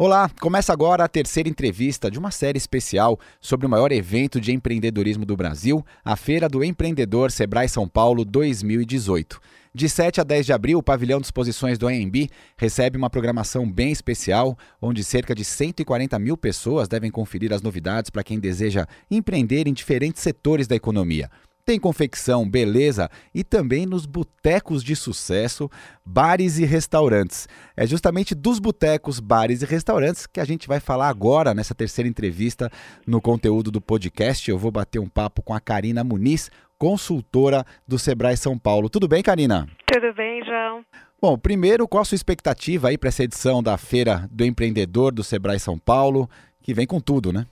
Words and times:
Olá, 0.00 0.30
começa 0.40 0.72
agora 0.72 1.02
a 1.02 1.08
terceira 1.08 1.48
entrevista 1.48 2.08
de 2.08 2.20
uma 2.20 2.30
série 2.30 2.56
especial 2.56 3.18
sobre 3.40 3.66
o 3.66 3.68
maior 3.68 3.90
evento 3.90 4.40
de 4.40 4.52
empreendedorismo 4.52 5.26
do 5.26 5.36
Brasil, 5.36 5.84
a 6.04 6.14
Feira 6.14 6.48
do 6.48 6.62
Empreendedor 6.62 7.32
Sebrae 7.32 7.68
São 7.68 7.88
Paulo 7.88 8.24
2018. 8.24 9.40
De 9.74 9.88
7 9.88 10.20
a 10.20 10.24
10 10.24 10.46
de 10.46 10.52
abril, 10.52 10.78
o 10.78 10.82
pavilhão 10.84 11.18
de 11.18 11.26
exposições 11.26 11.78
do 11.78 11.88
AMB 11.88 12.30
recebe 12.56 12.96
uma 12.96 13.10
programação 13.10 13.68
bem 13.68 13.90
especial, 13.90 14.56
onde 14.80 15.02
cerca 15.02 15.34
de 15.34 15.44
140 15.44 16.16
mil 16.20 16.36
pessoas 16.36 16.86
devem 16.86 17.10
conferir 17.10 17.52
as 17.52 17.60
novidades 17.60 18.08
para 18.08 18.22
quem 18.22 18.38
deseja 18.38 18.86
empreender 19.10 19.66
em 19.66 19.72
diferentes 19.72 20.22
setores 20.22 20.68
da 20.68 20.76
economia. 20.76 21.28
Tem 21.68 21.78
confecção, 21.78 22.48
beleza 22.48 23.10
e 23.34 23.44
também 23.44 23.84
nos 23.84 24.06
botecos 24.06 24.82
de 24.82 24.96
sucesso, 24.96 25.70
bares 26.02 26.58
e 26.58 26.64
restaurantes. 26.64 27.46
É 27.76 27.86
justamente 27.86 28.34
dos 28.34 28.58
botecos, 28.58 29.20
bares 29.20 29.60
e 29.60 29.66
restaurantes 29.66 30.26
que 30.26 30.40
a 30.40 30.46
gente 30.46 30.66
vai 30.66 30.80
falar 30.80 31.10
agora 31.10 31.52
nessa 31.52 31.74
terceira 31.74 32.08
entrevista 32.08 32.70
no 33.06 33.20
conteúdo 33.20 33.70
do 33.70 33.82
podcast. 33.82 34.50
Eu 34.50 34.56
vou 34.56 34.70
bater 34.70 34.98
um 34.98 35.10
papo 35.10 35.42
com 35.42 35.52
a 35.52 35.60
Karina 35.60 36.02
Muniz, 36.02 36.50
consultora 36.78 37.66
do 37.86 37.98
Sebrae 37.98 38.38
São 38.38 38.58
Paulo. 38.58 38.88
Tudo 38.88 39.06
bem, 39.06 39.22
Karina? 39.22 39.68
Tudo 39.92 40.14
bem, 40.14 40.42
João. 40.46 40.82
Bom, 41.20 41.36
primeiro, 41.36 41.86
qual 41.86 42.00
a 42.00 42.04
sua 42.06 42.16
expectativa 42.16 42.88
aí 42.88 42.96
para 42.96 43.10
essa 43.10 43.24
edição 43.24 43.62
da 43.62 43.76
Feira 43.76 44.26
do 44.32 44.42
Empreendedor 44.42 45.12
do 45.12 45.22
Sebrae 45.22 45.60
São 45.60 45.78
Paulo, 45.78 46.30
que 46.62 46.72
vem 46.72 46.86
com 46.86 46.98
tudo, 46.98 47.30
né? 47.30 47.44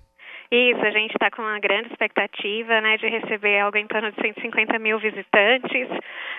Isso, 0.51 0.81
a 0.81 0.91
gente 0.91 1.13
está 1.13 1.31
com 1.31 1.43
uma 1.43 1.59
grande 1.59 1.89
expectativa 1.89 2.81
né, 2.81 2.97
de 2.99 3.09
receber 3.09 3.59
algo 3.59 3.77
em 3.77 3.87
torno 3.87 4.13
de 4.13 4.21
150 4.21 4.79
mil 4.79 4.99
visitantes. 4.99 5.89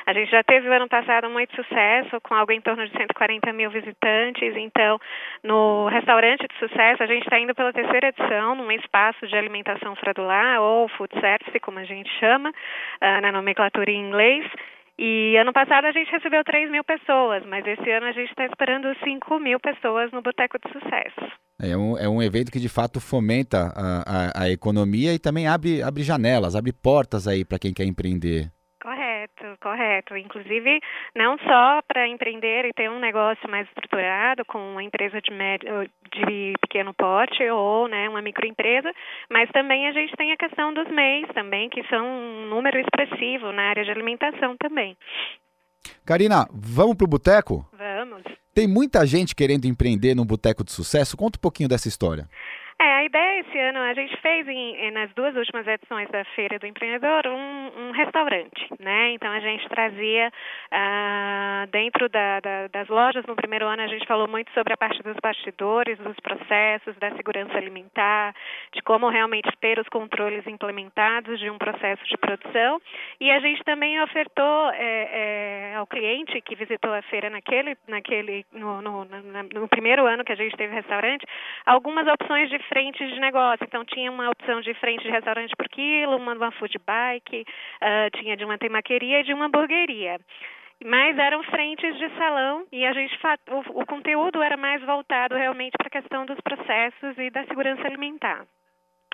A 0.05 0.13
gente 0.13 0.31
já 0.31 0.43
teve 0.43 0.69
o 0.69 0.73
ano 0.73 0.87
passado 0.87 1.29
muito 1.29 1.53
sucesso, 1.55 2.21
com 2.21 2.33
algo 2.33 2.51
em 2.51 2.61
torno 2.61 2.87
de 2.87 2.91
140 2.97 3.51
mil 3.51 3.69
visitantes. 3.69 4.55
Então, 4.55 4.99
no 5.43 5.87
restaurante 5.87 6.47
de 6.47 6.57
sucesso, 6.57 7.03
a 7.03 7.07
gente 7.07 7.23
está 7.23 7.37
indo 7.37 7.53
pela 7.53 7.73
terceira 7.73 8.07
edição, 8.07 8.55
num 8.55 8.71
espaço 8.71 9.27
de 9.27 9.35
alimentação 9.35 9.95
fradular, 9.95 10.61
ou 10.61 10.87
food 10.89 11.13
service, 11.19 11.59
como 11.59 11.79
a 11.79 11.83
gente 11.83 12.09
chama, 12.19 12.49
uh, 12.49 13.21
na 13.21 13.31
nomenclatura 13.31 13.91
em 13.91 13.99
inglês. 13.99 14.45
E 14.99 15.37
ano 15.37 15.53
passado 15.53 15.85
a 15.85 15.91
gente 15.91 16.09
recebeu 16.11 16.43
3 16.43 16.71
mil 16.71 16.83
pessoas, 16.83 17.45
mas 17.45 17.65
esse 17.67 17.89
ano 17.91 18.07
a 18.07 18.11
gente 18.11 18.29
está 18.29 18.45
esperando 18.45 18.87
5 19.03 19.39
mil 19.39 19.59
pessoas 19.59 20.11
no 20.11 20.23
Boteco 20.23 20.57
de 20.57 20.71
Sucesso. 20.73 21.31
É 21.61 21.77
um, 21.77 21.97
é 21.97 22.09
um 22.09 22.21
evento 22.21 22.51
que 22.51 22.59
de 22.59 22.69
fato 22.69 22.99
fomenta 22.99 23.71
a, 23.75 24.41
a, 24.41 24.43
a 24.43 24.49
economia 24.49 25.13
e 25.13 25.19
também 25.19 25.47
abre, 25.47 25.83
abre 25.83 26.01
janelas, 26.01 26.55
abre 26.55 26.73
portas 26.73 27.27
aí 27.27 27.45
para 27.45 27.59
quem 27.59 27.73
quer 27.73 27.85
empreender. 27.85 28.51
Correto, 29.37 29.57
correto. 29.61 30.17
Inclusive, 30.17 30.79
não 31.15 31.37
só 31.39 31.81
para 31.87 32.07
empreender 32.07 32.65
e 32.65 32.73
ter 32.73 32.89
um 32.89 32.99
negócio 32.99 33.49
mais 33.49 33.67
estruturado 33.67 34.43
com 34.45 34.57
uma 34.57 34.83
empresa 34.83 35.21
de, 35.21 35.31
médio, 35.31 35.69
de 36.11 36.53
pequeno 36.61 36.93
porte 36.93 37.47
ou 37.49 37.87
né, 37.87 38.09
uma 38.09 38.21
microempresa, 38.21 38.91
mas 39.29 39.49
também 39.51 39.87
a 39.87 39.91
gente 39.91 40.15
tem 40.15 40.31
a 40.31 40.37
questão 40.37 40.73
dos 40.73 40.87
MEIs 40.89 41.27
também, 41.33 41.69
que 41.69 41.83
são 41.87 42.05
um 42.05 42.47
número 42.47 42.79
expressivo 42.79 43.51
na 43.51 43.69
área 43.69 43.83
de 43.83 43.91
alimentação 43.91 44.55
também. 44.57 44.97
Karina, 46.05 46.47
vamos 46.51 46.95
para 46.95 47.05
o 47.05 47.09
boteco? 47.09 47.65
Vamos. 47.73 48.23
Tem 48.53 48.67
muita 48.67 49.05
gente 49.05 49.35
querendo 49.35 49.65
empreender 49.65 50.15
num 50.15 50.25
boteco 50.25 50.63
de 50.63 50.71
sucesso. 50.71 51.15
Conta 51.15 51.37
um 51.37 51.41
pouquinho 51.41 51.69
dessa 51.69 51.87
história. 51.87 52.27
Ideia 53.07 53.39
esse 53.39 53.57
ano, 53.57 53.79
a 53.79 53.93
gente 53.93 54.17
fez 54.17 54.45
em, 54.49 54.91
nas 54.91 55.09
duas 55.13 55.33
últimas 55.33 55.65
edições 55.65 56.09
da 56.09 56.25
Feira 56.35 56.59
do 56.59 56.67
Empreendedor 56.67 57.25
um, 57.27 57.87
um 57.87 57.91
restaurante, 57.91 58.67
né? 58.81 59.11
Então 59.11 59.31
a 59.31 59.39
gente 59.39 59.65
trazia 59.69 60.27
uh, 60.27 61.67
dentro 61.71 62.09
da, 62.09 62.41
da, 62.41 62.67
das 62.67 62.89
lojas, 62.89 63.25
no 63.25 63.33
primeiro 63.33 63.65
ano 63.65 63.81
a 63.81 63.87
gente 63.87 64.05
falou 64.05 64.27
muito 64.27 64.51
sobre 64.51 64.73
a 64.73 64.77
parte 64.77 65.01
dos 65.03 65.15
bastidores, 65.23 65.97
dos 65.99 66.17
processos, 66.19 66.97
da 66.97 67.09
segurança 67.11 67.55
alimentar, 67.55 68.35
de 68.73 68.81
como 68.81 69.07
realmente 69.07 69.49
ter 69.61 69.79
os 69.79 69.87
controles 69.87 70.45
implementados 70.45 71.39
de 71.39 71.49
um 71.49 71.57
processo 71.57 72.03
de 72.09 72.17
produção. 72.17 72.81
E 73.21 73.31
a 73.31 73.39
gente 73.39 73.63
também 73.63 74.01
ofertou 74.01 74.69
é, 74.73 75.71
é, 75.71 75.75
ao 75.77 75.87
cliente 75.87 76.41
que 76.41 76.55
visitou 76.55 76.93
a 76.93 77.01
feira 77.03 77.29
naquele, 77.29 77.77
naquele 77.87 78.45
no, 78.51 78.81
no, 78.81 79.05
no, 79.05 79.43
no 79.61 79.67
primeiro 79.69 80.05
ano 80.05 80.25
que 80.25 80.33
a 80.33 80.35
gente 80.35 80.57
teve 80.57 80.75
restaurante, 80.75 81.25
algumas 81.65 82.05
opções 82.05 82.49
de 82.49 82.59
de 83.05 83.19
negócio. 83.19 83.63
Então, 83.65 83.83
tinha 83.85 84.11
uma 84.11 84.29
opção 84.29 84.61
de 84.61 84.73
frente 84.75 85.03
de 85.03 85.09
restaurante 85.09 85.55
por 85.55 85.67
quilo, 85.69 86.17
uma, 86.17 86.33
uma 86.33 86.51
food 86.51 86.77
bike, 86.85 87.41
uh, 87.41 88.17
tinha 88.17 88.37
de 88.37 88.45
uma 88.45 88.57
temaqueria 88.57 89.19
e 89.19 89.23
de 89.23 89.33
uma 89.33 89.45
hamburgueria. 89.45 90.17
Mas 90.83 91.17
eram 91.17 91.43
frentes 91.43 91.97
de 91.97 92.09
salão 92.17 92.65
e 92.71 92.85
a 92.85 92.93
gente 92.93 93.17
o, 93.49 93.81
o 93.81 93.85
conteúdo 93.85 94.43
era 94.43 94.55
mais 94.55 94.81
voltado 94.83 95.35
realmente 95.35 95.73
para 95.75 95.87
a 95.87 96.01
questão 96.01 96.25
dos 96.25 96.39
processos 96.41 97.17
e 97.17 97.29
da 97.31 97.43
segurança 97.45 97.87
alimentar. 97.87 98.45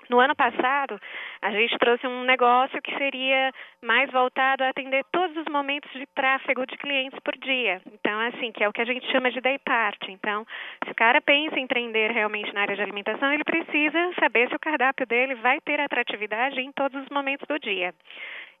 No 0.08 0.20
ano 0.20 0.34
passado, 0.34 1.00
a 1.40 1.50
gente 1.50 1.78
trouxe 1.78 2.06
um 2.06 2.24
negócio 2.24 2.80
que 2.82 2.96
seria 2.96 3.52
mais 3.82 4.10
voltado 4.10 4.64
a 4.64 4.68
atender 4.68 5.04
todos 5.12 5.36
os 5.36 5.46
momentos 5.50 5.90
de 5.92 6.06
tráfego 6.14 6.66
de 6.66 6.76
clientes 6.76 7.18
por 7.20 7.36
dia. 7.36 7.80
Então, 7.92 8.20
assim, 8.20 8.52
que 8.52 8.62
é 8.62 8.68
o 8.68 8.72
que 8.72 8.82
a 8.82 8.84
gente 8.84 9.10
chama 9.10 9.30
de 9.30 9.40
day 9.40 9.58
part. 9.58 9.98
Então, 10.10 10.46
se 10.84 10.90
o 10.90 10.94
cara 10.94 11.20
pensa 11.20 11.58
em 11.58 11.64
empreender 11.64 12.10
realmente 12.10 12.52
na 12.52 12.62
área 12.62 12.76
de 12.76 12.82
alimentação, 12.82 13.32
ele 13.32 13.44
precisa 13.44 14.12
saber 14.20 14.48
se 14.48 14.56
o 14.56 14.60
cardápio 14.60 15.06
dele 15.06 15.34
vai 15.36 15.60
ter 15.60 15.80
atratividade 15.80 16.60
em 16.60 16.72
todos 16.72 17.02
os 17.02 17.08
momentos 17.08 17.46
do 17.48 17.58
dia. 17.58 17.94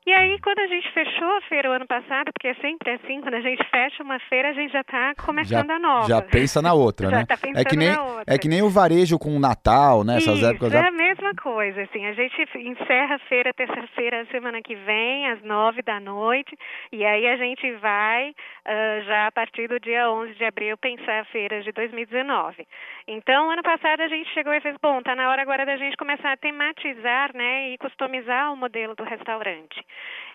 E 0.06 0.12
aí, 0.12 0.38
quando 0.40 0.58
a 0.58 0.66
gente 0.66 0.86
fechou 0.92 1.30
a 1.38 1.40
feira 1.48 1.70
o 1.70 1.72
ano 1.72 1.86
passado, 1.86 2.30
porque 2.30 2.48
é 2.48 2.54
sempre 2.56 2.90
assim, 2.90 3.22
quando 3.22 3.34
a 3.34 3.40
gente 3.40 3.64
fecha 3.70 4.02
uma 4.02 4.18
feira, 4.28 4.50
a 4.50 4.52
gente 4.52 4.70
já 4.70 4.82
está 4.82 5.14
começando 5.14 5.66
já, 5.66 5.76
a 5.76 5.78
nova. 5.78 6.08
Já 6.08 6.20
pensa 6.20 6.60
na 6.60 6.74
outra, 6.74 7.08
já 7.10 7.16
né? 7.16 7.24
Tá 7.24 7.38
pensando 7.38 7.58
é 7.58 7.64
que 7.64 7.74
nem 7.74 7.88
na 7.88 8.02
outra. 8.02 8.24
é 8.26 8.38
que 8.38 8.46
nem 8.46 8.62
o 8.62 8.68
varejo 8.68 9.18
com 9.18 9.34
o 9.34 9.40
Natal, 9.40 10.04
né? 10.04 10.18
Essas 10.18 10.36
Isso, 10.36 10.46
épocas. 10.46 10.74
É 10.74 10.78
a 10.78 10.90
mesma 11.14 11.34
coisa, 11.34 11.82
assim. 11.82 12.04
A 12.06 12.12
gente 12.12 12.42
encerra 12.58 13.16
a 13.16 13.18
feira 13.20 13.54
terça-feira, 13.54 14.26
semana 14.26 14.60
que 14.60 14.74
vem, 14.74 15.30
às 15.30 15.42
nove 15.42 15.80
da 15.82 16.00
noite, 16.00 16.56
e 16.90 17.04
aí 17.04 17.26
a 17.26 17.36
gente 17.36 17.70
vai 17.76 18.30
uh, 18.30 19.04
já 19.04 19.28
a 19.28 19.32
partir 19.32 19.68
do 19.68 19.78
dia 19.78 20.10
11 20.10 20.34
de 20.34 20.44
abril 20.44 20.76
pensar 20.76 21.20
a 21.20 21.24
feira 21.26 21.62
de 21.62 21.70
2019. 21.72 22.66
Então, 23.06 23.50
ano 23.50 23.62
passado 23.62 24.00
a 24.00 24.08
gente 24.08 24.28
chegou 24.34 24.52
e 24.52 24.60
fez, 24.60 24.76
bom, 24.82 25.00
tá 25.02 25.14
na 25.14 25.30
hora 25.30 25.42
agora 25.42 25.64
da 25.64 25.76
gente 25.76 25.96
começar 25.96 26.32
a 26.32 26.36
tematizar, 26.36 27.34
né, 27.34 27.70
e 27.70 27.78
customizar 27.78 28.52
o 28.52 28.56
modelo 28.56 28.94
do 28.94 29.04
restaurante. 29.04 29.84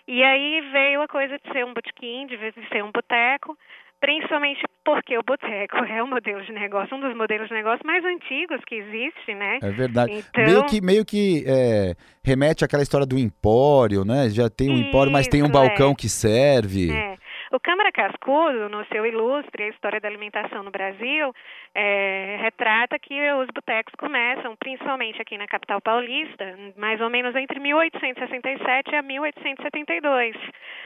E 0.07 0.23
aí 0.23 0.61
veio 0.71 1.01
a 1.01 1.07
coisa 1.07 1.37
de 1.37 1.51
ser 1.51 1.65
um 1.65 1.73
botequim, 1.73 2.25
de 2.25 2.37
ser 2.69 2.83
um 2.83 2.91
boteco, 2.91 3.57
principalmente 3.99 4.61
porque 4.83 5.17
o 5.17 5.23
boteco 5.23 5.77
é 5.85 6.01
o 6.01 6.07
modelo 6.07 6.43
de 6.43 6.51
negócio, 6.51 6.95
um 6.95 7.01
dos 7.01 7.15
modelos 7.15 7.47
de 7.47 7.53
negócio 7.53 7.85
mais 7.85 8.03
antigos 8.03 8.59
que 8.65 8.75
existe, 8.75 9.35
né? 9.35 9.59
É 9.61 9.71
verdade. 9.71 10.13
Então... 10.13 10.43
Meio 10.43 10.65
que, 10.65 10.81
meio 10.81 11.05
que 11.05 11.43
é, 11.45 11.95
remete 12.23 12.65
àquela 12.65 12.83
história 12.83 13.05
do 13.05 13.17
empório, 13.17 14.03
né? 14.03 14.29
Já 14.29 14.49
tem 14.49 14.69
um 14.69 14.75
Isso, 14.75 14.89
empório, 14.89 15.11
mas 15.11 15.27
tem 15.27 15.43
um 15.43 15.49
balcão 15.49 15.91
é. 15.91 15.95
que 15.95 16.09
serve. 16.09 16.91
É. 16.91 17.15
O 17.51 17.59
Câmara 17.59 17.91
Cascudo, 17.91 18.69
no 18.69 18.85
seu 18.85 19.05
ilustre 19.05 19.63
A 19.63 19.69
História 19.69 19.99
da 19.99 20.07
Alimentação 20.07 20.61
no 20.61 20.69
Brasil, 20.69 21.33
é, 21.73 22.37
retrata 22.41 22.99
que 22.99 23.13
os 23.33 23.47
botecos 23.47 23.93
começam, 23.97 24.55
principalmente 24.55 25.21
aqui 25.21 25.37
na 25.37 25.47
capital 25.47 25.81
paulista, 25.81 26.45
mais 26.77 27.01
ou 27.01 27.09
menos 27.09 27.35
entre 27.35 27.59
1867 27.59 28.95
a 28.95 29.01
1872, 29.01 30.35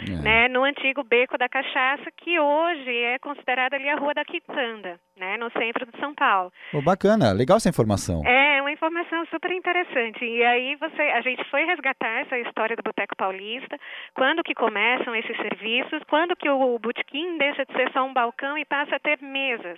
é. 0.08 0.12
né, 0.24 0.48
no 0.48 0.64
antigo 0.64 1.04
Beco 1.04 1.38
da 1.38 1.50
Cachaça, 1.50 2.10
que 2.16 2.40
hoje 2.40 2.98
é 2.98 3.20
considerada 3.20 3.76
ali 3.76 3.90
a 3.90 3.96
Rua 3.96 4.14
da 4.14 4.24
Quitanda, 4.24 5.00
né, 5.18 5.38
no 5.38 5.52
centro 5.52 5.86
de 5.86 6.00
São 6.00 6.16
Paulo. 6.16 6.52
Oh, 6.74 6.82
bacana, 6.82 7.34
legal 7.34 7.58
essa 7.58 7.70
informação. 7.70 8.22
É, 8.26 8.62
uma 8.62 8.72
informação 8.72 9.26
super 9.28 9.52
interessante. 9.52 10.24
E 10.24 10.44
aí 10.44 10.76
você, 10.76 11.02
a 11.02 11.22
gente 11.22 11.44
foi 11.50 11.66
resgatar 11.66 12.22
essa 12.22 12.38
história 12.40 12.76
do 12.76 12.84
Boteco 12.84 13.16
Paulista, 13.16 13.78
quando 14.16 14.44
que 14.44 14.54
começam 14.54 15.16
esses 15.16 15.36
serviços, 15.38 16.02
quando 16.10 16.36
que 16.36 16.50
o 16.54 16.80
botequim 16.80 17.38
deixa 17.38 17.66
de 17.66 17.74
ser 17.74 17.92
só 17.92 18.04
um 18.04 18.14
balcão 18.14 18.58
e 18.58 18.66
passa 18.66 18.96
a 18.96 19.00
ter 19.00 19.22
mesas, 19.22 19.78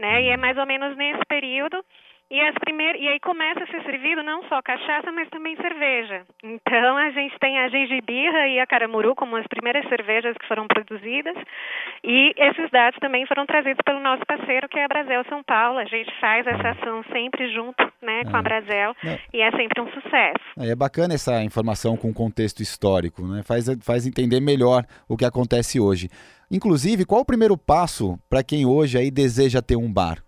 né? 0.00 0.22
E 0.22 0.28
é 0.28 0.36
mais 0.36 0.56
ou 0.56 0.66
menos 0.66 0.96
nesse 0.96 1.24
período 1.26 1.84
e, 2.28 2.40
as 2.40 2.54
primeiras, 2.58 3.00
e 3.00 3.06
aí 3.06 3.20
começa 3.20 3.62
a 3.62 3.66
ser 3.68 3.82
servido 3.84 4.22
não 4.22 4.42
só 4.48 4.60
cachaça, 4.60 5.12
mas 5.12 5.28
também 5.30 5.54
cerveja. 5.56 6.26
Então 6.42 6.96
a 6.96 7.10
gente 7.10 7.38
tem 7.38 7.58
a 7.58 7.68
gengibirra 7.68 8.48
e 8.48 8.58
a 8.58 8.66
caramuru 8.66 9.14
como 9.14 9.36
as 9.36 9.46
primeiras 9.46 9.88
cervejas 9.88 10.36
que 10.36 10.48
foram 10.48 10.66
produzidas. 10.66 11.36
E 12.02 12.34
esses 12.36 12.68
dados 12.70 12.98
também 12.98 13.24
foram 13.26 13.46
trazidos 13.46 13.80
pelo 13.84 14.00
nosso 14.00 14.24
parceiro, 14.26 14.68
que 14.68 14.78
é 14.78 14.84
a 14.84 14.88
Brasel 14.88 15.24
São 15.28 15.42
Paulo. 15.44 15.78
A 15.78 15.84
gente 15.84 16.12
faz 16.20 16.44
essa 16.46 16.70
ação 16.70 17.04
sempre 17.12 17.52
junto 17.54 17.80
né, 18.02 18.24
com 18.24 18.36
a 18.36 18.42
Brasel 18.42 18.94
é. 19.04 19.18
e 19.32 19.40
é 19.40 19.50
sempre 19.52 19.80
um 19.80 19.90
sucesso. 19.92 20.44
É 20.58 20.74
bacana 20.74 21.14
essa 21.14 21.44
informação 21.44 21.96
com 21.96 22.12
contexto 22.12 22.60
histórico, 22.60 23.22
né? 23.22 23.42
faz, 23.44 23.66
faz 23.84 24.04
entender 24.04 24.40
melhor 24.40 24.84
o 25.08 25.16
que 25.16 25.24
acontece 25.24 25.78
hoje. 25.78 26.08
Inclusive, 26.50 27.04
qual 27.04 27.20
o 27.20 27.26
primeiro 27.26 27.56
passo 27.56 28.18
para 28.28 28.42
quem 28.42 28.66
hoje 28.66 28.98
aí 28.98 29.10
deseja 29.10 29.62
ter 29.62 29.76
um 29.76 29.92
bar? 29.92 30.25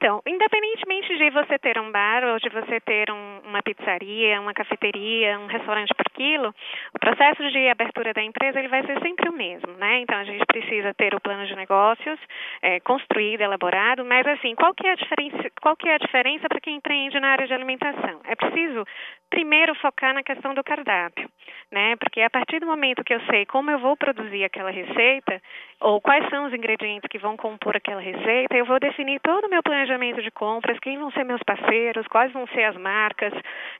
Então, 0.00 0.22
independentemente 0.24 1.18
de 1.18 1.28
você 1.30 1.58
ter 1.58 1.76
um 1.76 1.90
bar 1.90 2.22
ou 2.22 2.38
de 2.38 2.48
você 2.50 2.78
ter 2.78 3.10
um, 3.10 3.40
uma 3.44 3.60
pizzaria, 3.60 4.40
uma 4.40 4.54
cafeteria, 4.54 5.40
um 5.40 5.46
restaurante 5.46 5.92
por 5.92 6.08
quilo, 6.14 6.54
o 6.94 6.98
processo 7.00 7.50
de 7.50 7.68
abertura 7.68 8.14
da 8.14 8.22
empresa 8.22 8.60
ele 8.60 8.68
vai 8.68 8.86
ser 8.86 8.96
sempre 9.00 9.28
o 9.28 9.32
mesmo, 9.32 9.72
né? 9.72 9.98
Então, 9.98 10.16
a 10.16 10.22
gente 10.22 10.46
precisa 10.46 10.94
ter 10.94 11.16
o 11.16 11.20
plano 11.20 11.44
de 11.46 11.56
negócios 11.56 12.16
é, 12.62 12.78
construído, 12.78 13.40
elaborado, 13.40 14.04
mas 14.04 14.24
assim, 14.28 14.54
qual 14.54 14.72
que 14.72 14.86
é 14.86 14.92
a 14.92 14.94
diferença, 14.94 15.50
qual 15.60 15.76
que 15.76 15.88
é 15.88 15.94
a 15.94 15.98
diferença 15.98 16.48
para 16.48 16.60
quem 16.60 16.76
empreende 16.76 17.18
na 17.18 17.32
área 17.32 17.48
de 17.48 17.54
alimentação? 17.54 18.20
É 18.24 18.36
preciso 18.36 18.86
primeiro 19.30 19.74
focar 19.76 20.14
na 20.14 20.22
questão 20.22 20.54
do 20.54 20.64
cardápio, 20.64 21.28
né? 21.70 21.96
Porque 21.96 22.20
a 22.20 22.30
partir 22.30 22.60
do 22.60 22.66
momento 22.66 23.04
que 23.04 23.14
eu 23.14 23.20
sei 23.26 23.44
como 23.46 23.70
eu 23.70 23.78
vou 23.78 23.96
produzir 23.96 24.44
aquela 24.44 24.70
receita 24.70 25.40
ou 25.80 26.00
quais 26.00 26.28
são 26.28 26.46
os 26.46 26.54
ingredientes 26.54 27.08
que 27.08 27.18
vão 27.18 27.36
compor 27.36 27.76
aquela 27.76 28.00
receita, 28.00 28.56
eu 28.56 28.64
vou 28.64 28.80
definir 28.80 29.20
todo 29.20 29.46
o 29.46 29.50
meu 29.50 29.62
planejamento 29.62 30.22
de 30.22 30.30
compras, 30.30 30.78
quem 30.80 30.98
vão 30.98 31.10
ser 31.12 31.24
meus 31.24 31.42
parceiros, 31.42 32.06
quais 32.08 32.32
vão 32.32 32.46
ser 32.48 32.64
as 32.64 32.76
marcas, 32.76 33.32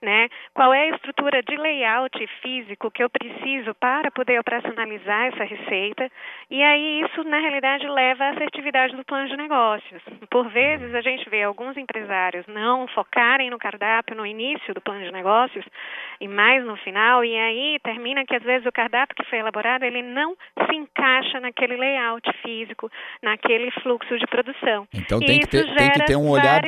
né? 0.02 0.28
Qual 0.54 0.72
é 0.72 0.82
a 0.82 0.94
estrutura 0.94 1.42
de 1.42 1.56
layout 1.56 2.26
físico 2.42 2.90
que 2.90 3.02
eu 3.02 3.10
preciso 3.10 3.74
para 3.74 4.10
poder 4.10 4.38
operacionalizar 4.38 5.26
essa 5.26 5.44
receita? 5.44 6.10
E 6.50 6.62
aí 6.62 7.00
isso 7.00 7.24
na 7.24 7.38
realidade 7.38 7.86
leva 7.88 8.24
à 8.24 8.30
assertividade 8.30 8.94
do 8.94 9.04
plano 9.04 9.28
de 9.28 9.36
negócios. 9.36 10.02
Por 10.30 10.48
vezes 10.50 10.94
a 10.94 11.00
gente 11.00 11.28
vê 11.28 11.42
alguns 11.42 11.76
empresários 11.76 12.46
não 12.46 12.86
focarem 12.88 13.50
no 13.50 13.58
cardápio 13.58 14.16
no 14.16 14.26
início 14.26 14.74
do 14.74 14.80
plano 14.80 15.04
de 15.04 15.10
negócios 15.10 15.37
e 16.20 16.26
mais 16.26 16.64
no 16.64 16.76
final, 16.78 17.24
e 17.24 17.36
aí 17.36 17.78
termina 17.82 18.24
que 18.24 18.34
às 18.34 18.42
vezes 18.42 18.66
o 18.66 18.72
cardápio 18.72 19.14
que 19.14 19.24
foi 19.30 19.38
elaborado 19.38 19.84
ele 19.84 20.02
não 20.02 20.36
se 20.66 20.74
encaixa 20.74 21.38
naquele 21.40 21.76
layout 21.76 22.28
físico, 22.42 22.90
naquele 23.22 23.70
fluxo 23.82 24.18
de 24.18 24.26
produção. 24.26 24.86
Então 24.92 25.20
tem 25.20 25.40
que, 25.40 25.46
ter, 25.46 25.74
tem 25.74 25.90
que 25.90 26.04
ter 26.04 26.16
um 26.16 26.28
olhar 26.28 26.60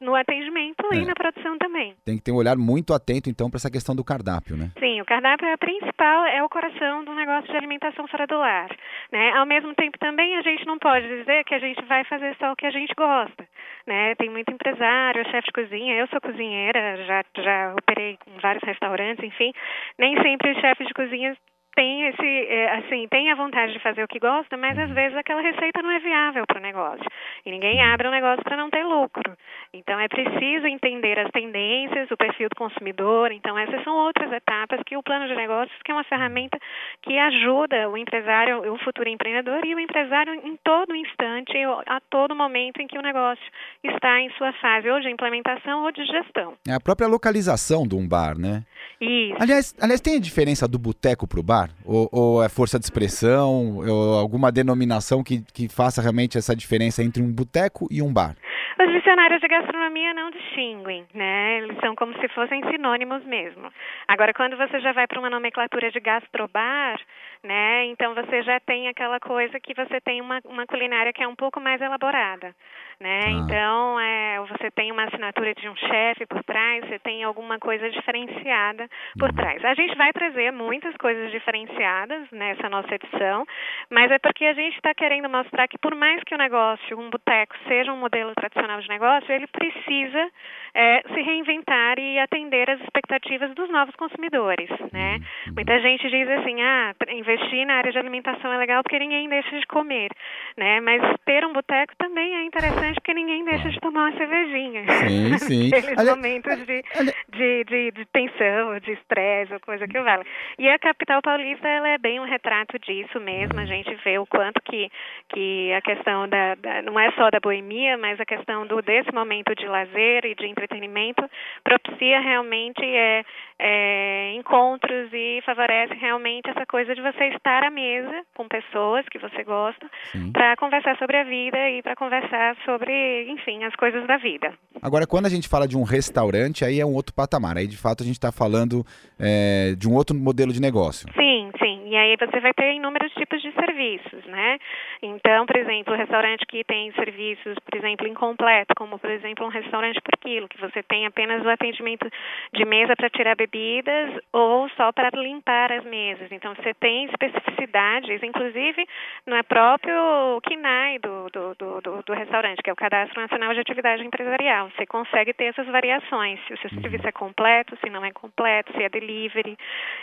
no 0.00 0.14
atendimento 0.14 0.86
é. 0.92 0.96
e 0.96 1.04
na 1.04 1.14
produção 1.14 1.58
também. 1.58 1.94
Tem 2.04 2.16
que 2.16 2.22
ter 2.22 2.32
um 2.32 2.36
olhar 2.36 2.56
muito 2.56 2.94
atento 2.94 3.28
então 3.28 3.50
para 3.50 3.58
essa 3.58 3.70
questão 3.70 3.94
do 3.94 4.04
cardápio, 4.04 4.56
né? 4.56 4.70
Sim, 4.78 5.00
o 5.00 5.04
cardápio 5.04 5.46
é 5.46 5.52
a 5.52 5.58
principal, 5.58 6.24
é 6.26 6.42
o 6.42 6.48
coração 6.48 7.04
do 7.04 7.14
negócio 7.14 7.50
de 7.50 7.56
alimentação 7.56 8.06
fora 8.08 8.26
do 8.26 8.38
lar, 8.38 8.68
né? 9.12 9.30
Ao 9.32 9.46
mesmo 9.46 9.74
tempo 9.74 9.98
também 9.98 10.36
a 10.36 10.42
gente 10.42 10.64
não 10.66 10.78
pode 10.78 11.06
dizer 11.06 11.44
que 11.44 11.54
a 11.54 11.58
gente 11.58 11.82
vai 11.86 12.04
fazer 12.04 12.36
só 12.38 12.52
o 12.52 12.56
que 12.56 12.66
a 12.66 12.70
gente 12.70 12.94
gosta, 12.96 13.48
né? 13.86 14.14
Tem 14.14 14.30
muito 14.30 14.52
empresário, 14.52 15.28
chefe 15.30 15.46
de 15.46 15.52
cozinha, 15.52 15.96
eu 15.96 16.06
sou 16.08 16.20
cozinheira, 16.20 16.96
já 17.06 17.24
já 17.42 17.74
operei 17.74 18.18
em 18.26 18.40
vários 18.40 18.62
restaurantes, 18.64 19.24
enfim, 19.24 19.52
nem 19.98 20.20
sempre 20.22 20.52
os 20.52 20.60
chefes 20.60 20.86
de 20.86 20.94
cozinha 20.94 21.36
tem 21.78 22.08
esse, 22.08 22.26
é, 22.26 22.76
assim, 22.78 23.06
tem 23.08 23.30
a 23.30 23.36
vontade 23.36 23.72
de 23.72 23.78
fazer 23.78 24.02
o 24.02 24.08
que 24.08 24.18
gosta, 24.18 24.56
mas 24.56 24.76
às 24.76 24.90
vezes 24.90 25.16
aquela 25.16 25.40
receita 25.40 25.80
não 25.80 25.92
é 25.92 26.00
viável 26.00 26.44
para 26.44 26.58
o 26.58 26.60
negócio. 26.60 27.06
E 27.46 27.52
ninguém 27.52 27.80
abre 27.80 28.08
um 28.08 28.10
negócio 28.10 28.42
para 28.42 28.56
não 28.56 28.68
ter 28.68 28.82
lucro. 28.82 29.36
Então 29.72 30.00
é 30.00 30.08
preciso 30.08 30.66
entender 30.66 31.16
as 31.20 31.30
tendências, 31.30 32.10
o 32.10 32.16
perfil 32.16 32.48
do 32.48 32.56
consumidor. 32.56 33.30
Então 33.30 33.56
essas 33.56 33.84
são 33.84 33.94
outras 33.94 34.32
etapas 34.32 34.80
que 34.84 34.96
o 34.96 35.02
plano 35.04 35.28
de 35.28 35.36
negócios, 35.36 35.80
que 35.84 35.92
é 35.92 35.94
uma 35.94 36.02
ferramenta 36.02 36.58
que 37.00 37.16
ajuda 37.16 37.88
o 37.88 37.96
empresário, 37.96 38.72
o 38.72 38.78
futuro 38.78 39.08
empreendedor 39.08 39.64
e 39.64 39.72
o 39.72 39.78
empresário 39.78 40.34
em 40.34 40.58
todo 40.64 40.96
instante, 40.96 41.56
a 41.86 42.00
todo 42.10 42.34
momento 42.34 42.82
em 42.82 42.88
que 42.88 42.98
o 42.98 43.02
negócio 43.02 43.44
está 43.84 44.20
em 44.20 44.30
sua 44.30 44.52
fase 44.54 44.90
ou 44.90 44.98
de 44.98 45.10
implementação 45.10 45.84
ou 45.84 45.92
de 45.92 46.04
gestão. 46.06 46.54
É 46.66 46.74
a 46.74 46.80
própria 46.80 47.06
localização 47.06 47.86
de 47.86 47.94
um 47.94 48.08
bar, 48.08 48.36
né? 48.36 48.64
Isso. 49.00 49.36
Aliás, 49.40 49.74
aliás 49.80 50.00
tem 50.00 50.16
a 50.16 50.20
diferença 50.20 50.66
do 50.66 50.78
boteco 50.78 51.26
para 51.26 51.40
o 51.40 51.42
bar? 51.42 51.70
Ou, 51.84 52.08
ou, 52.12 52.42
é 52.42 52.48
força 52.48 52.78
de 52.78 52.84
expressão? 52.84 53.78
Ou 53.78 54.14
alguma 54.14 54.50
denominação 54.50 55.22
que, 55.22 55.42
que 55.52 55.68
faça 55.68 56.02
realmente 56.02 56.36
essa 56.36 56.54
diferença 56.54 57.02
entre 57.02 57.22
um 57.22 57.32
boteco 57.32 57.86
e 57.90 58.02
um 58.02 58.12
bar? 58.12 58.36
Os 58.80 58.92
dicionários 58.92 59.40
de 59.40 59.48
gastronomia 59.48 60.14
não 60.14 60.30
distinguem, 60.30 61.04
né? 61.12 61.58
Eles 61.58 61.76
são 61.80 61.96
como 61.96 62.16
se 62.20 62.28
fossem 62.28 62.62
sinônimos 62.70 63.24
mesmo. 63.24 63.72
Agora, 64.06 64.32
quando 64.32 64.56
você 64.56 64.78
já 64.78 64.92
vai 64.92 65.06
para 65.06 65.18
uma 65.18 65.28
nomenclatura 65.28 65.90
de 65.90 65.98
gastrobar, 65.98 67.00
né? 67.42 67.86
Então 67.86 68.14
você 68.14 68.42
já 68.42 68.58
tem 68.60 68.88
aquela 68.88 69.20
coisa 69.20 69.58
que 69.60 69.74
você 69.74 70.00
tem 70.00 70.20
uma, 70.20 70.40
uma 70.44 70.66
culinária 70.66 71.12
que 71.12 71.22
é 71.22 71.28
um 71.28 71.36
pouco 71.36 71.60
mais 71.60 71.80
elaborada, 71.80 72.54
né? 73.00 73.20
Ah. 73.24 73.30
Então 73.30 74.00
é, 74.00 74.40
você 74.40 74.70
tem 74.70 74.90
uma 74.90 75.04
assinatura 75.04 75.54
de 75.54 75.68
um 75.68 75.76
chefe 75.76 76.26
por 76.26 76.42
trás, 76.44 76.84
você 76.84 76.98
tem 76.98 77.22
alguma 77.22 77.58
coisa 77.58 77.88
diferenciada 77.90 78.88
por 79.18 79.30
uhum. 79.30 79.36
trás. 79.36 79.64
A 79.64 79.74
gente 79.74 79.96
vai 79.96 80.12
trazer 80.12 80.50
muitas 80.52 80.96
coisas 80.96 81.30
diferenciadas 81.30 82.30
nessa 82.32 82.68
nossa 82.68 82.94
edição, 82.94 83.44
mas 83.90 84.10
é 84.10 84.18
porque 84.18 84.44
a 84.44 84.54
gente 84.54 84.76
está 84.76 84.94
querendo 84.94 85.28
mostrar 85.28 85.68
que 85.68 85.78
por 85.78 85.94
mais 85.94 86.22
que 86.24 86.34
o 86.34 86.38
negócio, 86.38 86.98
um 86.98 87.10
boteco, 87.10 87.54
seja 87.66 87.92
um 87.92 87.98
modelo 87.98 88.34
tradicional 88.34 88.80
de 88.80 88.88
negócio, 88.88 89.32
ele 89.32 89.46
precisa 89.46 90.30
é, 90.74 91.02
se 91.02 91.20
reinventar 91.22 91.98
e 91.98 92.18
atender 92.18 92.70
as 92.70 92.80
expectativas 92.80 93.54
dos 93.54 93.70
novos 93.70 93.94
consumidores, 93.96 94.68
né? 94.92 95.18
Uhum. 95.46 95.54
Muita 95.54 95.80
gente 95.80 96.08
diz 96.08 96.28
assim, 96.28 96.62
ah, 96.62 96.94
investir 97.28 97.66
na 97.66 97.74
área 97.74 97.92
de 97.92 97.98
alimentação 97.98 98.52
é 98.52 98.56
legal 98.56 98.82
porque 98.82 98.98
ninguém 98.98 99.28
deixa 99.28 99.58
de 99.58 99.66
comer, 99.66 100.10
né? 100.56 100.80
Mas 100.80 101.02
ter 101.24 101.44
um 101.44 101.52
boteco 101.52 101.94
também 101.98 102.34
é 102.34 102.44
interessante 102.44 102.94
porque 102.94 103.14
ninguém 103.14 103.44
deixa 103.44 103.68
de 103.68 103.78
tomar 103.80 104.08
uma 104.08 104.16
cervejinha. 104.16 104.84
Sim, 104.88 105.38
sim. 105.38 105.74
Aqueles 105.74 106.04
momentos 106.04 106.66
de, 106.66 106.82
de, 107.28 107.64
de, 107.64 107.90
de 107.92 108.04
tensão, 108.06 108.78
de 108.80 108.92
estresse, 108.92 109.52
ou 109.52 109.60
coisa 109.60 109.86
que 109.86 110.00
vale. 110.00 110.24
E 110.58 110.68
a 110.68 110.78
capital 110.78 111.20
paulista, 111.20 111.68
ela 111.68 111.88
é 111.88 111.98
bem 111.98 112.18
um 112.18 112.24
retrato 112.24 112.78
disso 112.78 113.20
mesmo. 113.20 113.60
A 113.60 113.66
gente 113.66 113.94
vê 114.04 114.18
o 114.18 114.26
quanto 114.26 114.60
que, 114.62 114.90
que 115.28 115.72
a 115.72 115.82
questão 115.82 116.28
da, 116.28 116.54
da 116.54 116.82
não 116.82 116.98
é 116.98 117.10
só 117.12 117.30
da 117.30 117.40
boemia, 117.40 117.98
mas 117.98 118.18
a 118.20 118.24
questão 118.24 118.66
do 118.66 118.80
desse 118.80 119.12
momento 119.12 119.54
de 119.54 119.66
lazer 119.66 120.24
e 120.24 120.34
de 120.34 120.46
entretenimento 120.46 121.28
propicia 121.62 122.20
realmente 122.20 122.82
é, 122.82 123.24
é, 123.58 124.32
encontros 124.34 125.10
e 125.12 125.42
favorece 125.44 125.94
realmente 125.94 126.48
essa 126.48 126.64
coisa 126.64 126.94
de 126.94 127.02
você 127.02 127.17
estar 127.26 127.64
à 127.64 127.70
mesa 127.70 128.22
com 128.34 128.46
pessoas 128.48 129.04
que 129.10 129.18
você 129.18 129.42
gosta 129.44 129.88
para 130.32 130.56
conversar 130.56 130.96
sobre 130.98 131.16
a 131.16 131.24
vida 131.24 131.70
e 131.70 131.82
para 131.82 131.96
conversar 131.96 132.56
sobre, 132.64 133.30
enfim, 133.30 133.64
as 133.64 133.74
coisas 133.76 134.06
da 134.06 134.16
vida. 134.16 134.52
Agora, 134.80 135.06
quando 135.06 135.26
a 135.26 135.30
gente 135.30 135.48
fala 135.48 135.66
de 135.66 135.76
um 135.76 135.82
restaurante, 135.82 136.64
aí 136.64 136.80
é 136.80 136.86
um 136.86 136.94
outro 136.94 137.14
patamar. 137.14 137.56
Aí, 137.56 137.66
de 137.66 137.76
fato, 137.76 138.02
a 138.02 138.06
gente 138.06 138.16
está 138.16 138.32
falando 138.32 138.84
é, 139.18 139.74
de 139.76 139.88
um 139.88 139.94
outro 139.94 140.16
modelo 140.16 140.52
de 140.52 140.60
negócio. 140.60 141.08
Sim. 141.14 141.47
E 141.88 141.96
aí 141.96 142.16
você 142.16 142.38
vai 142.38 142.52
ter 142.52 142.74
inúmeros 142.74 143.10
tipos 143.14 143.40
de 143.40 143.50
serviços, 143.52 144.22
né? 144.26 144.58
Então, 145.00 145.46
por 145.46 145.56
exemplo, 145.56 145.94
o 145.94 145.96
restaurante 145.96 146.44
que 146.46 146.62
tem 146.62 146.92
serviços, 146.92 147.58
por 147.60 147.78
exemplo, 147.78 148.06
incompleto, 148.06 148.74
como, 148.76 148.98
por 148.98 149.08
exemplo, 149.08 149.46
um 149.46 149.48
restaurante 149.48 149.98
por 150.02 150.18
quilo, 150.18 150.48
que 150.48 150.60
você 150.60 150.82
tem 150.82 151.06
apenas 151.06 151.42
o 151.42 151.48
atendimento 151.48 152.06
de 152.52 152.64
mesa 152.66 152.94
para 152.94 153.08
tirar 153.08 153.36
bebidas 153.36 154.20
ou 154.34 154.68
só 154.70 154.92
para 154.92 155.08
limpar 155.18 155.72
as 155.72 155.84
mesas. 155.84 156.30
Então, 156.30 156.54
você 156.54 156.74
tem 156.74 157.06
especificidades, 157.06 158.22
inclusive 158.22 158.86
no 159.26 159.42
próprio 159.44 160.40
KINAI 160.42 160.98
do, 160.98 161.30
do, 161.30 161.54
do, 161.54 162.02
do, 162.02 162.12
restaurante, 162.12 162.62
que 162.62 162.68
é 162.68 162.72
o 162.72 162.76
Cadastro 162.76 163.18
Nacional 163.18 163.54
de 163.54 163.60
Atividade 163.60 164.04
Empresarial. 164.04 164.70
Você 164.76 164.84
consegue 164.84 165.32
ter 165.32 165.46
essas 165.46 165.66
variações, 165.68 166.38
se 166.46 166.52
o 166.52 166.58
seu 166.58 166.68
serviço 166.68 167.08
é 167.08 167.12
completo, 167.12 167.78
se 167.82 167.88
não 167.88 168.04
é 168.04 168.10
completo, 168.10 168.72
se 168.72 168.82
é 168.82 168.90
delivery. 168.90 169.56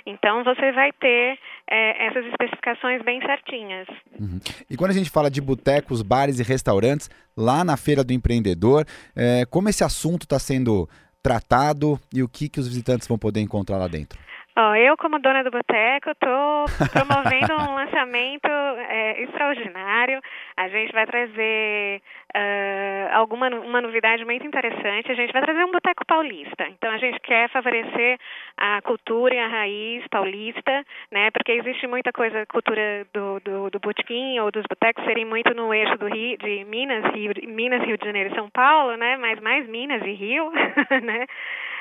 Então, 0.07 0.43
você 0.43 0.71
vai 0.71 0.91
ter 0.93 1.37
é, 1.75 2.07
essas 2.07 2.25
especificações 2.27 3.03
bem 3.03 3.19
certinhas. 3.21 3.85
Uhum. 4.17 4.39
E 4.69 4.77
quando 4.77 4.91
a 4.91 4.93
gente 4.93 5.09
fala 5.09 5.29
de 5.29 5.41
botecos, 5.41 6.01
bares 6.01 6.39
e 6.39 6.43
restaurantes, 6.43 7.09
lá 7.35 7.65
na 7.65 7.75
Feira 7.75 8.01
do 8.01 8.13
Empreendedor, 8.13 8.85
é, 9.13 9.45
como 9.45 9.67
esse 9.67 9.83
assunto 9.83 10.23
está 10.23 10.39
sendo 10.39 10.87
tratado 11.21 11.99
e 12.13 12.23
o 12.23 12.29
que, 12.29 12.47
que 12.47 12.61
os 12.61 12.67
visitantes 12.67 13.07
vão 13.07 13.17
poder 13.17 13.41
encontrar 13.41 13.77
lá 13.77 13.89
dentro? 13.89 14.17
Oh, 14.57 14.73
eu, 14.73 14.95
como 14.95 15.19
dona 15.19 15.43
do 15.43 15.51
boteco, 15.51 16.11
estou 16.11 16.65
promovendo 16.93 17.53
um 17.59 17.75
lançamento 17.75 18.47
é, 18.47 19.23
extraordinário. 19.23 20.21
A 20.55 20.69
gente 20.69 20.93
vai 20.93 21.05
trazer 21.05 22.01
uh, 22.33 23.15
alguma 23.17 23.49
uma 23.49 23.81
novidade 23.81 24.23
muito 24.23 24.47
interessante. 24.47 25.11
A 25.11 25.15
gente 25.15 25.33
vai 25.33 25.41
trazer 25.41 25.61
um 25.65 25.71
boteco 25.73 26.05
paulista. 26.05 26.69
Então, 26.69 26.89
a 26.89 26.97
gente 26.97 27.19
quer 27.19 27.49
favorecer 27.49 28.17
a 28.55 28.81
cultura 28.81 29.35
e 29.35 29.39
a 29.39 29.47
raiz 29.47 30.07
paulista, 30.07 30.85
né? 31.11 31.31
Porque 31.31 31.51
existe 31.51 31.85
muita 31.85 32.13
coisa, 32.13 32.45
cultura 32.45 33.05
do, 33.13 33.41
do, 33.41 33.69
do 33.69 33.79
botequim 33.81 34.39
ou 34.39 34.51
dos 34.51 34.63
botecos 34.69 35.03
serem 35.03 35.25
muito 35.25 35.53
no 35.53 35.73
eixo 35.73 35.97
do 35.97 36.07
Rio, 36.07 36.37
de 36.37 36.63
Minas, 36.63 37.03
Rio, 37.13 37.33
Minas, 37.45 37.83
Rio 37.83 37.97
de 37.97 38.05
Janeiro 38.05 38.31
e 38.31 38.35
São 38.35 38.49
Paulo, 38.49 38.95
né? 38.95 39.17
Mas 39.17 39.37
mais 39.41 39.67
Minas 39.67 40.01
e 40.01 40.13
Rio, 40.13 40.49
né? 41.03 41.25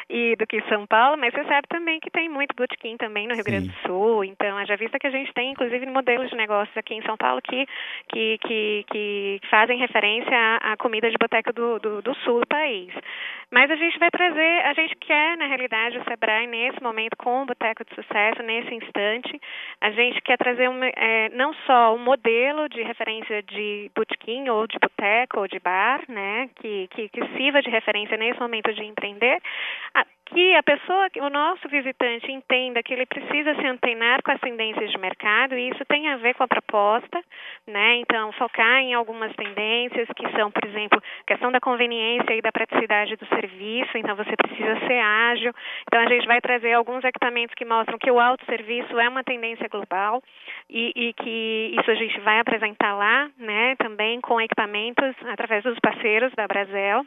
E 0.08 0.36
do 0.36 0.46
que 0.46 0.60
São 0.68 0.86
Paulo, 0.86 1.16
mas 1.16 1.32
você 1.32 1.44
sabe 1.44 1.66
também 1.68 2.00
que 2.00 2.10
tem 2.10 2.28
muito 2.28 2.54
botequim 2.54 2.96
também 2.96 3.26
no 3.26 3.34
Rio 3.34 3.44
Sim. 3.44 3.50
Grande 3.50 3.68
do 3.68 3.78
Sul. 3.86 4.24
Então, 4.24 4.64
já 4.66 4.76
vista 4.76 4.98
que 4.98 5.06
a 5.06 5.10
gente 5.10 5.32
tem, 5.32 5.52
inclusive, 5.52 5.86
modelos 5.86 6.30
de 6.30 6.36
negócios 6.36 6.76
aqui 6.76 6.94
em 6.94 7.02
São 7.02 7.16
Paulo 7.16 7.40
que, 7.42 7.66
que, 8.08 8.38
que, 8.38 8.84
que 8.90 9.40
fazem 9.50 9.78
referência 9.78 10.36
à, 10.36 10.72
à 10.72 10.76
comida 10.76 11.10
de 11.10 11.16
boteca 11.18 11.52
do, 11.52 11.78
do, 11.78 12.02
do 12.02 12.14
sul 12.16 12.40
do 12.40 12.46
país. 12.46 12.92
Mas 13.50 13.70
a 13.70 13.76
gente 13.76 13.98
vai 13.98 14.10
trazer, 14.10 14.64
a 14.64 14.72
gente 14.72 14.96
quer, 14.96 15.36
na 15.36 15.46
realidade, 15.46 15.98
o 15.98 16.04
Sebrae 16.04 16.46
nesse 16.46 16.82
momento 16.82 17.16
com 17.16 17.42
o 17.42 17.46
Boteco 17.46 17.84
de 17.84 17.94
Sucesso, 17.94 18.42
nesse 18.42 18.74
instante, 18.74 19.40
a 19.80 19.90
gente 19.90 20.20
quer 20.22 20.36
trazer 20.36 20.68
um, 20.68 20.82
é, 20.82 21.28
não 21.30 21.54
só 21.66 21.94
um 21.94 21.98
modelo 21.98 22.68
de 22.68 22.82
referência 22.82 23.42
de 23.42 23.90
botequim 23.94 24.48
ou 24.48 24.66
de 24.66 24.76
boteco 24.78 25.40
ou 25.40 25.46
de 25.46 25.60
bar, 25.60 26.00
né, 26.08 26.50
que, 26.56 26.88
que, 26.88 27.08
que 27.08 27.36
sirva 27.36 27.62
de 27.62 27.70
referência 27.70 28.16
nesse 28.16 28.40
momento 28.40 28.72
de 28.72 28.82
empreender, 28.82 29.38
que 30.26 30.56
a 30.56 30.62
pessoa, 30.62 31.08
o 31.20 31.30
nosso 31.30 31.68
visitante 31.68 32.30
entenda 32.32 32.82
que 32.82 32.92
ele 32.92 33.06
precisa 33.06 33.54
se 33.54 33.66
antenar 33.66 34.22
com 34.22 34.32
as 34.32 34.40
tendências 34.40 34.90
de 34.90 34.98
mercado 34.98 35.56
e 35.56 35.68
isso 35.68 35.84
tem 35.84 36.08
a 36.08 36.16
ver 36.16 36.34
com 36.34 36.42
a 36.42 36.48
proposta, 36.48 37.22
né? 37.66 37.96
Então, 37.96 38.32
focar 38.32 38.80
em 38.80 38.94
algumas 38.94 39.32
tendências 39.36 40.08
que 40.16 40.28
são, 40.32 40.50
por 40.50 40.64
exemplo, 40.68 41.00
questão 41.26 41.52
da 41.52 41.60
conveniência 41.60 42.34
e 42.34 42.40
da 42.40 42.50
praticidade 42.50 43.16
do 43.16 43.26
serviço, 43.26 43.96
então 43.96 44.16
você 44.16 44.34
precisa 44.36 44.78
ser 44.86 44.98
ágil. 44.98 45.52
Então, 45.86 46.00
a 46.00 46.08
gente 46.08 46.26
vai 46.26 46.40
trazer 46.40 46.72
alguns 46.72 47.04
equipamentos 47.04 47.54
que 47.54 47.64
mostram 47.64 47.98
que 47.98 48.10
o 48.10 48.18
autosserviço 48.18 48.98
é 48.98 49.08
uma 49.08 49.22
tendência 49.22 49.68
global 49.68 50.22
e, 50.68 50.92
e 50.96 51.12
que 51.12 51.76
isso 51.78 51.90
a 51.90 51.94
gente 51.94 52.18
vai 52.20 52.40
apresentar 52.40 52.94
lá, 52.94 53.30
né? 53.38 53.76
Também 53.76 54.20
com 54.20 54.40
equipamentos 54.40 55.14
através 55.28 55.62
dos 55.62 55.78
parceiros 55.80 56.32
da 56.34 56.48
Brasel. 56.48 57.04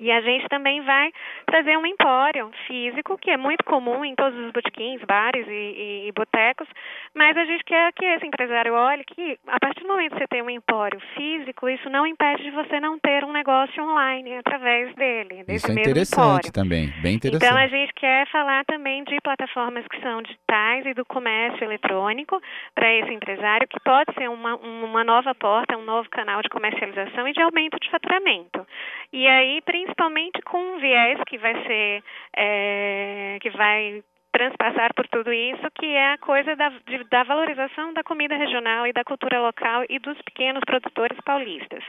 E 0.00 0.10
a 0.10 0.20
gente 0.20 0.48
também 0.48 0.80
vai 0.82 1.10
trazer 1.46 1.76
um 1.76 1.86
empório 1.86 2.50
físico, 2.66 3.18
que 3.18 3.30
é 3.30 3.36
muito 3.36 3.64
comum 3.64 4.04
em 4.04 4.14
todos 4.14 4.38
os 4.38 4.52
botequins, 4.52 5.00
bares 5.02 5.46
e, 5.46 5.50
e, 5.50 6.08
e 6.08 6.12
botecos, 6.12 6.68
mas 7.14 7.36
a 7.36 7.44
gente 7.44 7.64
quer 7.64 7.92
que 7.92 8.04
esse 8.04 8.26
empresário 8.26 8.74
olhe 8.74 9.04
que, 9.04 9.38
a 9.46 9.58
partir 9.58 9.82
do 9.82 9.88
momento 9.88 10.12
que 10.12 10.18
você 10.18 10.28
tem 10.28 10.42
um 10.42 10.50
empório 10.50 11.00
físico, 11.14 11.68
isso 11.68 11.90
não 11.90 12.06
impede 12.06 12.44
de 12.44 12.50
você 12.50 12.78
não 12.78 12.98
ter 12.98 13.24
um 13.24 13.32
negócio 13.32 13.82
online 13.82 14.36
através 14.36 14.94
dele. 14.94 15.44
Isso 15.48 15.70
é 15.70 15.74
interessante 15.74 16.48
empório. 16.48 16.52
também, 16.52 16.92
bem 17.02 17.14
interessante. 17.14 17.44
Então, 17.44 17.58
a 17.58 17.66
gente 17.66 17.92
quer 17.94 18.28
falar 18.28 18.64
também 18.66 19.02
de 19.04 19.18
plataformas 19.20 19.84
que 19.88 20.00
são 20.00 20.22
digitais 20.22 20.86
e 20.86 20.94
do 20.94 21.04
comércio 21.04 21.64
eletrônico 21.64 22.40
para 22.74 22.92
esse 22.94 23.12
empresário, 23.12 23.66
que 23.66 23.80
pode 23.80 24.14
ser 24.14 24.28
uma, 24.28 24.54
uma 24.56 25.02
nova 25.02 25.34
porta, 25.34 25.76
um 25.76 25.84
novo 25.84 26.08
canal 26.10 26.40
de 26.42 26.48
comercialização 26.48 27.26
e 27.26 27.32
de 27.32 27.42
aumento 27.42 27.78
de 27.80 27.90
faturamento. 27.90 28.66
E 29.12 29.26
aí, 29.26 29.60
principalmente, 29.62 29.87
principalmente 29.88 30.42
com 30.42 30.58
um 30.58 30.78
viés 30.78 31.18
que 31.26 31.38
vai 31.38 31.54
ser 31.66 32.04
é, 32.36 33.38
que 33.40 33.50
vai 33.50 34.02
transpassar 34.32 34.94
por 34.94 35.06
tudo 35.08 35.32
isso, 35.32 35.62
que 35.78 35.86
é 35.86 36.12
a 36.12 36.18
coisa 36.18 36.54
da, 36.54 36.68
de, 36.86 37.04
da 37.10 37.22
valorização 37.24 37.92
da 37.92 38.02
comida 38.02 38.36
regional 38.36 38.86
e 38.86 38.92
da 38.92 39.04
cultura 39.04 39.40
local 39.40 39.84
e 39.88 39.98
dos 39.98 40.20
pequenos 40.22 40.62
produtores 40.66 41.18
paulistas. 41.24 41.82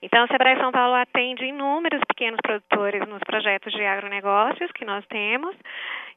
Então, 0.00 0.24
o 0.24 0.28
Sebrae 0.28 0.58
São 0.58 0.72
Paulo 0.72 0.94
atende 0.94 1.44
inúmeros 1.44 2.00
pequenos 2.08 2.38
produtores 2.42 3.06
nos 3.08 3.20
projetos 3.20 3.72
de 3.72 3.84
agronegócios 3.84 4.70
que 4.72 4.84
nós 4.84 5.04
temos, 5.06 5.54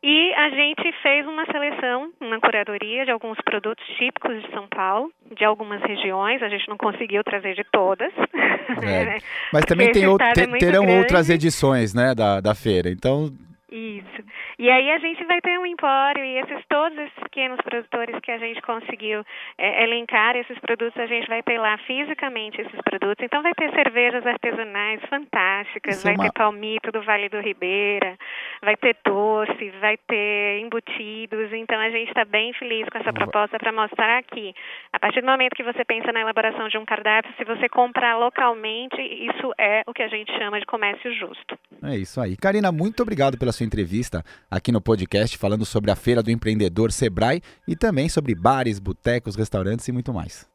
e 0.04 0.34
a 0.34 0.50
gente 0.50 0.92
fez 1.02 1.26
uma 1.26 1.46
seleção, 1.46 2.12
uma 2.22 2.40
curadoria 2.40 3.06
de 3.06 3.12
alguns 3.12 3.40
produtos 3.44 3.84
típicos 3.98 4.40
de 4.44 4.52
São 4.52 4.68
Paulo, 4.68 5.12
de 5.36 5.44
algumas 5.44 5.82
regiões. 5.82 6.44
A 6.44 6.48
gente 6.48 6.70
não 6.70 6.78
conseguiu 6.78 7.24
trazer 7.24 7.56
de 7.56 7.64
todas. 7.72 8.14
É. 8.82 9.06
Né? 9.06 9.18
Mas 9.54 9.64
também 9.66 9.92
tem, 9.92 10.04
é 10.04 10.58
terão 10.58 10.84
grande. 10.86 11.00
outras 11.00 11.30
edições 11.30 11.94
né, 11.94 12.16
da, 12.16 12.42
da 12.42 12.56
feira. 12.56 12.90
Então, 12.90 13.30
isso. 13.72 14.24
E 14.60 14.70
aí 14.70 14.92
a 14.92 15.00
gente 15.00 15.24
vai 15.26 15.42
ter 15.42 15.58
um 15.60 15.66
empório 15.66 16.24
e 16.24 16.38
esses 16.38 16.66
todos 16.68 16.98
esses 16.98 17.24
pequenos 17.24 17.60
produtores 17.62 18.20
que 18.20 18.32
a 18.32 18.38
gente 18.38 18.62
conseguiu 18.62 19.24
é, 19.58 19.84
elencar 19.84 20.36
esses 20.36 20.58
produtos, 20.60 21.00
a 21.00 21.08
gente 21.08 21.28
vai 21.28 21.42
ter 21.42 21.58
lá 21.58 21.78
fisicamente 21.80 22.62
esses 22.62 22.82
produtos. 22.82 23.24
Então 23.24 23.42
vai 23.42 23.54
ter 23.54 23.72
cervejas 23.74 24.26
artesanais 24.26 25.02
fantásticas, 25.10 25.98
Isso 25.98 26.08
é 26.08 26.12
vai 26.12 26.14
é 26.14 26.18
uma... 26.18 26.32
ter 26.32 26.38
palmito 26.38 26.92
do 26.92 27.02
Vale 27.02 27.30
do 27.30 27.40
Ribeira, 27.40 28.18
vai 28.66 28.76
ter 28.76 28.98
doce, 29.06 29.70
vai 29.80 29.96
ter 29.96 30.60
embutidos. 30.60 31.54
Então 31.54 31.80
a 31.80 31.90
gente 31.90 32.10
está 32.10 32.26
bem 32.26 32.52
feliz 32.54 32.90
com 32.90 32.98
essa 32.98 33.14
proposta 33.14 33.58
para 33.60 33.72
mostrar 33.72 34.18
aqui. 34.18 34.54
A 34.92 35.00
partir 35.00 35.22
do 35.22 35.28
momento 35.28 35.56
que 35.56 35.64
você 35.64 35.86
pensa 35.86 36.12
na 36.12 36.22
elaboração 36.22 36.68
de 36.68 36.78
um 36.78 36.84
cardápio, 36.84 37.32
se 37.38 37.46
você 37.46 37.70
comprar 37.70 38.18
localmente, 38.18 39.00
isso 39.00 39.54
é 39.60 39.84
o 39.88 39.94
que 39.94 40.02
a 40.02 40.08
gente 40.08 40.32
chama 40.38 40.60
de 40.60 40.66
comércio 40.66 41.14
justo. 41.14 41.58
É 41.84 41.96
isso 41.96 42.20
aí. 42.20 42.36
Karina, 42.36 42.72
muito 42.72 43.04
obrigado 43.04 43.38
pela 43.38 43.52
sua 43.52 43.66
entrevista 43.66 44.24
aqui 44.50 44.72
no 44.72 44.82
podcast 44.82 45.38
falando 45.38 45.66
sobre 45.66 45.92
a 45.92 45.96
Feira 45.96 46.24
do 46.24 46.32
Empreendedor 46.32 46.92
Sebrae 46.92 47.42
e 47.68 47.76
também 47.76 48.10
sobre 48.10 48.34
bares, 48.34 48.80
botecos, 48.80 49.36
restaurantes 49.36 49.88
e 49.88 49.92
muito 49.92 50.12
mais. 50.12 50.55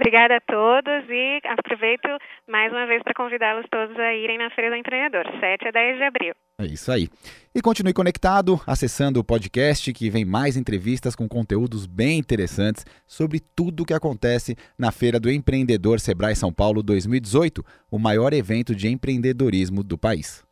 Obrigada 0.00 0.38
a 0.38 0.40
todos 0.40 1.10
e 1.10 1.40
aproveito 1.44 2.08
mais 2.48 2.72
uma 2.72 2.86
vez 2.86 3.02
para 3.02 3.12
convidá-los 3.12 3.66
todos 3.70 3.94
a 3.98 4.14
irem 4.14 4.38
na 4.38 4.48
Feira 4.48 4.70
do 4.70 4.76
Empreendedor, 4.76 5.26
7 5.38 5.68
a 5.68 5.70
10 5.70 5.98
de 5.98 6.02
abril. 6.02 6.32
É 6.58 6.64
isso 6.64 6.90
aí. 6.90 7.06
E 7.54 7.60
continue 7.60 7.92
conectado, 7.92 8.58
acessando 8.66 9.20
o 9.20 9.24
podcast 9.24 9.92
que 9.92 10.08
vem 10.08 10.24
mais 10.24 10.56
entrevistas 10.56 11.14
com 11.14 11.28
conteúdos 11.28 11.86
bem 11.86 12.18
interessantes 12.18 12.86
sobre 13.06 13.40
tudo 13.54 13.82
o 13.82 13.86
que 13.86 13.92
acontece 13.92 14.56
na 14.78 14.90
Feira 14.90 15.20
do 15.20 15.30
Empreendedor 15.30 16.00
Sebrae 16.00 16.34
São 16.34 16.50
Paulo 16.50 16.82
2018, 16.82 17.62
o 17.90 17.98
maior 17.98 18.32
evento 18.32 18.74
de 18.74 18.88
empreendedorismo 18.88 19.84
do 19.84 19.98
país. 19.98 20.48